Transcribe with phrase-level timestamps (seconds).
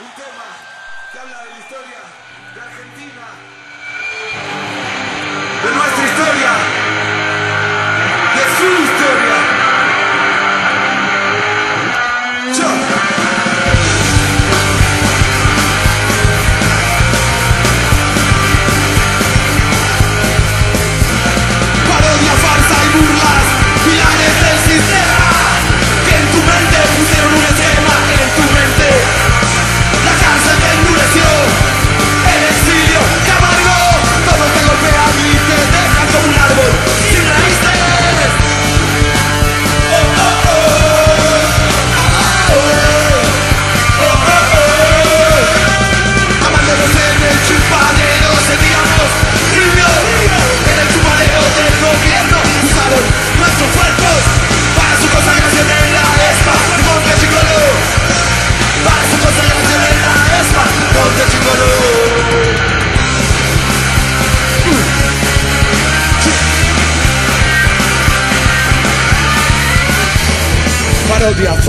[0.00, 0.46] un tema
[1.12, 1.98] que habla de la historia
[2.54, 3.26] de Argentina,
[5.64, 6.52] de nuestra historia,
[8.36, 9.27] de su historia.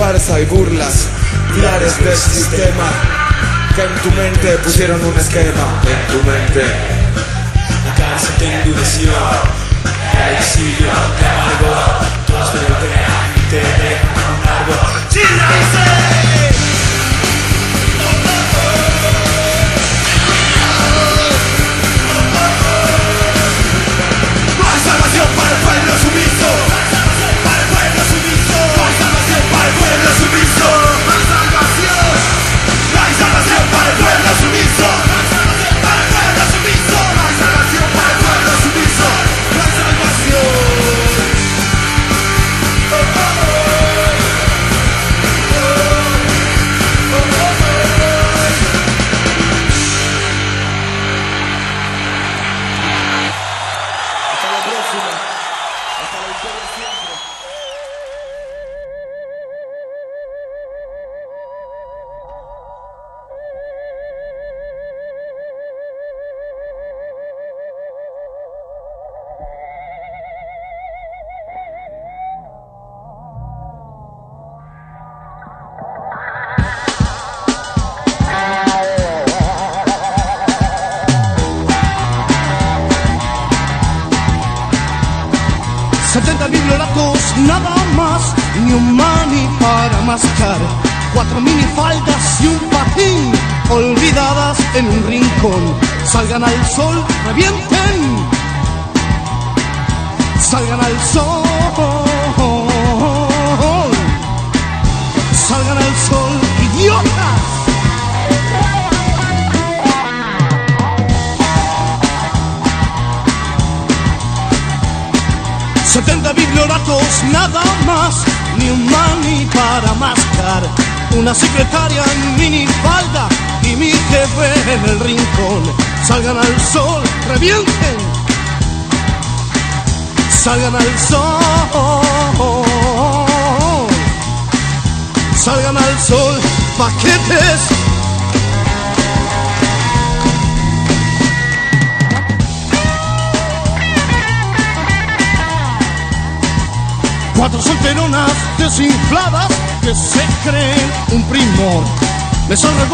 [0.00, 1.08] farsa y burlas,
[1.54, 2.90] pilares del sistema,
[3.76, 6.64] que en tu mente pusieron un esquema, en tu mente.
[7.84, 9.12] La cárcel te endureció,
[10.14, 10.38] la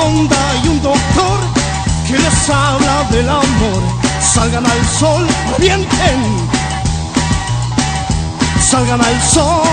[0.06, 1.38] onda y un doctor
[2.06, 3.82] que les habla del amor.
[4.20, 6.18] Salgan al sol, revienten.
[8.60, 9.65] Salgan al sol.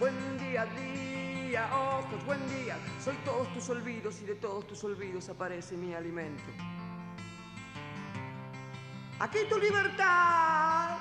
[0.00, 2.78] Buen día, día, ojos, buen día.
[3.04, 6.42] Soy todos tus olvidos y de todos tus olvidos aparece mi alimento.
[9.18, 11.00] Aquí tu libertad.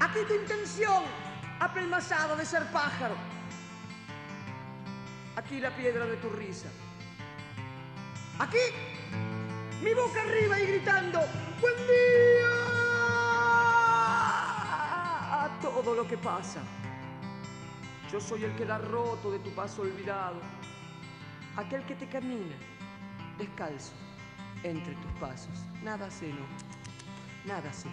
[0.00, 1.04] Aquí tu intención,
[1.60, 3.14] apelmazada de ser pájaro.
[5.36, 6.66] Aquí la piedra de tu risa.
[8.40, 8.58] Aquí
[9.80, 11.20] mi boca arriba y gritando,
[11.60, 12.50] buen día
[15.44, 16.62] a todo lo que pasa.
[18.10, 20.36] Yo soy el que da roto de tu paso olvidado,
[21.56, 22.54] aquel que te camina
[23.36, 23.92] descalzo
[24.62, 25.64] entre tus pasos.
[25.82, 26.46] Nada sé, no.
[27.44, 27.88] Nada sé.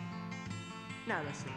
[1.08, 1.50] Nada sé.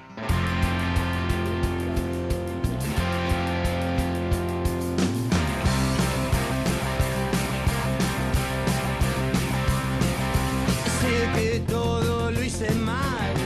[11.01, 13.45] Sé que todo lo hice mal.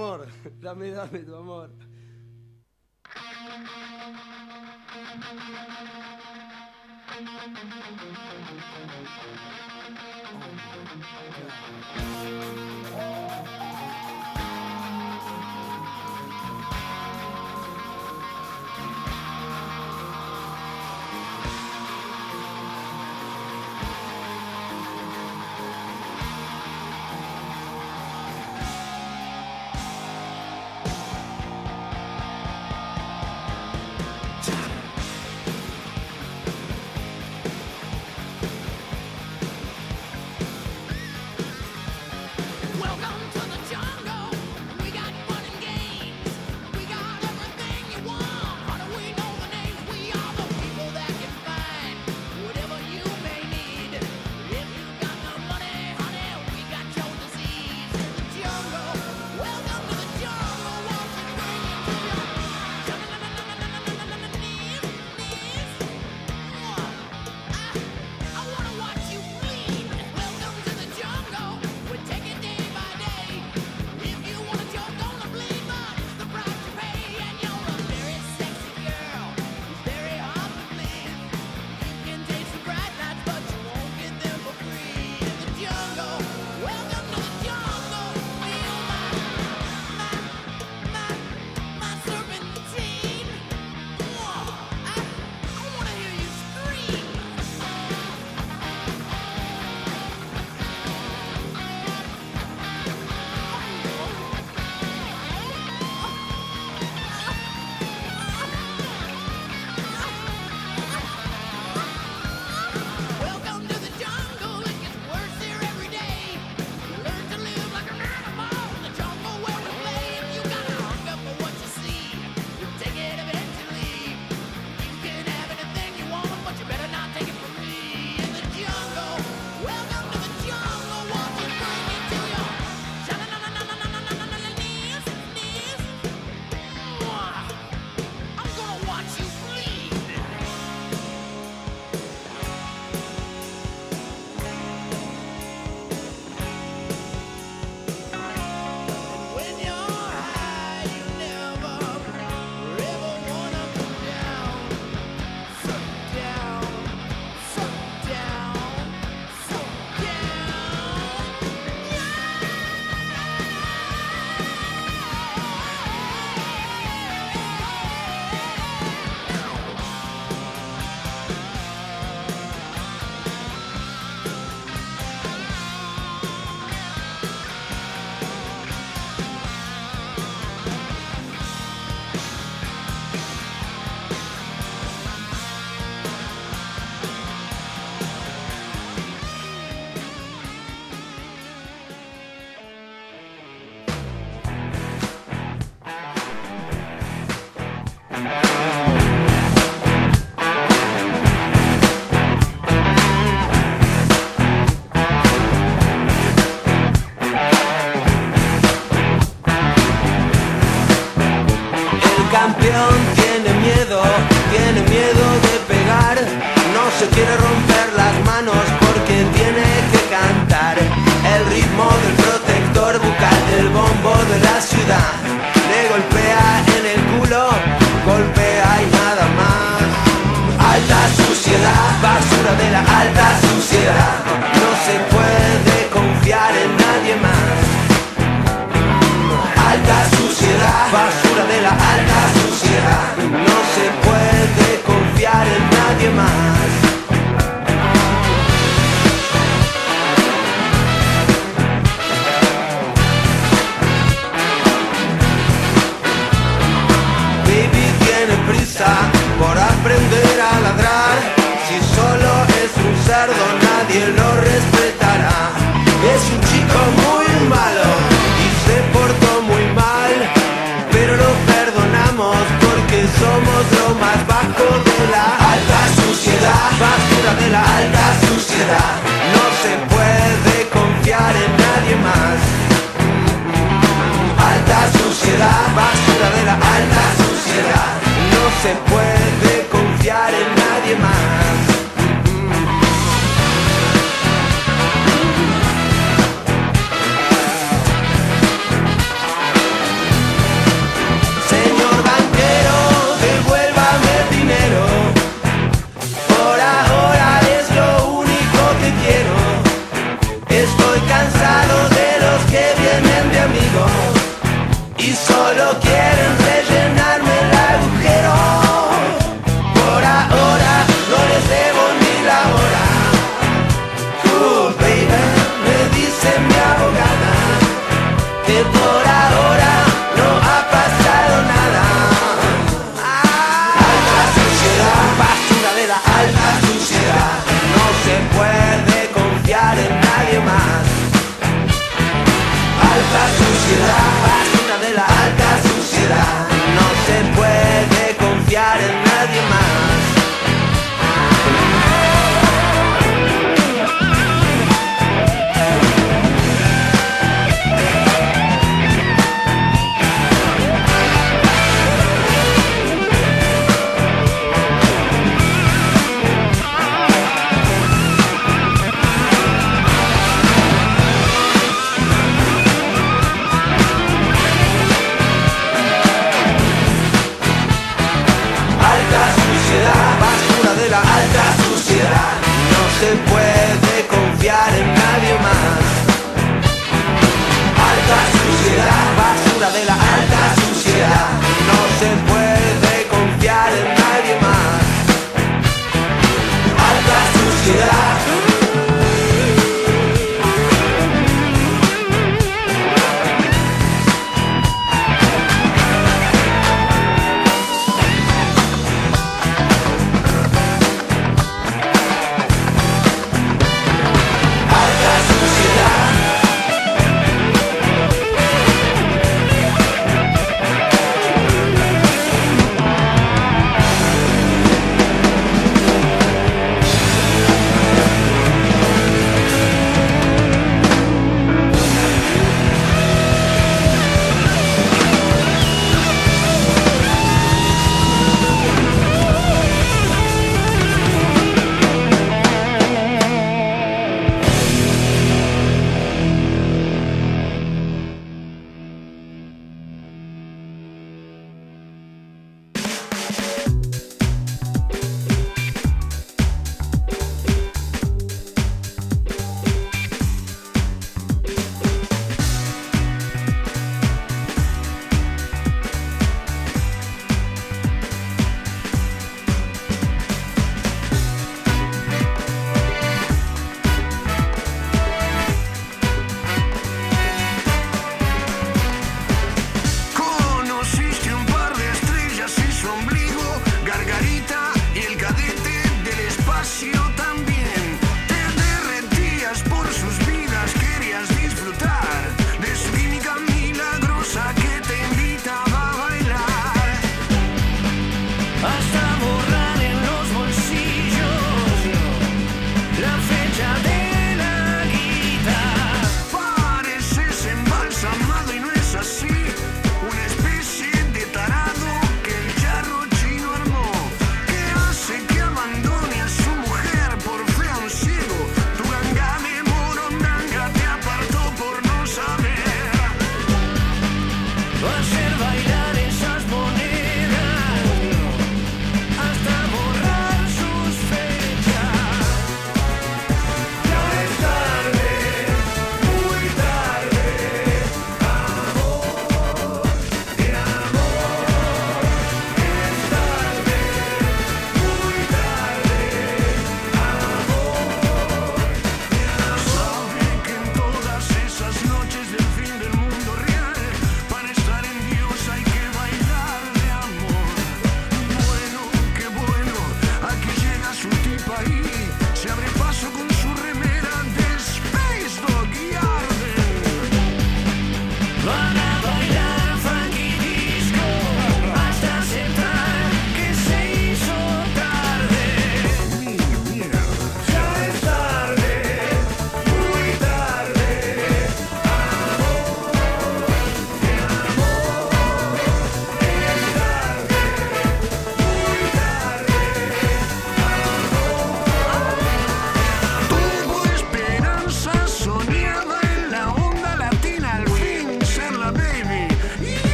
[0.00, 0.26] amor.
[0.62, 1.24] Dame, dame.